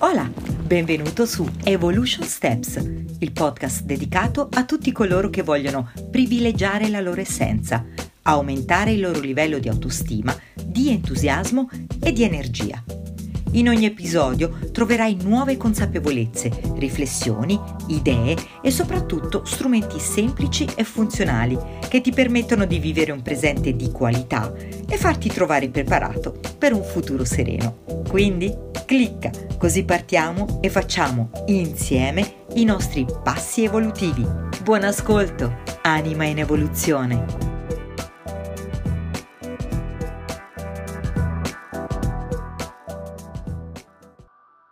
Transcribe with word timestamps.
Hola, 0.00 0.30
benvenuto 0.62 1.24
su 1.24 1.48
Evolution 1.64 2.26
Steps, 2.26 2.76
il 3.18 3.32
podcast 3.32 3.82
dedicato 3.82 4.46
a 4.52 4.66
tutti 4.66 4.92
coloro 4.92 5.30
che 5.30 5.42
vogliono 5.42 5.90
privilegiare 6.10 6.88
la 6.90 7.00
loro 7.00 7.22
essenza, 7.22 7.82
aumentare 8.22 8.92
il 8.92 9.00
loro 9.00 9.20
livello 9.20 9.58
di 9.58 9.70
autostima, 9.70 10.36
di 10.62 10.90
entusiasmo 10.90 11.70
e 11.98 12.12
di 12.12 12.24
energia. 12.24 12.84
In 13.52 13.70
ogni 13.70 13.86
episodio 13.86 14.58
troverai 14.70 15.16
nuove 15.22 15.56
consapevolezze, 15.56 16.50
riflessioni, 16.74 17.58
idee 17.86 18.36
e 18.60 18.70
soprattutto 18.70 19.46
strumenti 19.46 19.98
semplici 19.98 20.66
e 20.74 20.84
funzionali 20.84 21.56
che 21.88 22.02
ti 22.02 22.12
permettono 22.12 22.66
di 22.66 22.78
vivere 22.78 23.12
un 23.12 23.22
presente 23.22 23.74
di 23.74 23.90
qualità 23.90 24.52
e 24.54 24.98
farti 24.98 25.30
trovare 25.30 25.70
preparato 25.70 26.38
per 26.58 26.74
un 26.74 26.82
futuro 26.82 27.24
sereno. 27.24 27.78
Quindi 28.06 28.54
clicca, 28.84 29.30
così 29.56 29.84
partiamo 29.84 30.60
e 30.60 30.70
facciamo 30.70 31.30
insieme 31.46 32.44
i 32.54 32.64
nostri 32.64 33.06
passi 33.22 33.64
evolutivi. 33.64 34.26
Buon 34.62 34.84
ascolto, 34.84 35.58
anima 35.82 36.24
in 36.24 36.38
evoluzione! 36.38 37.55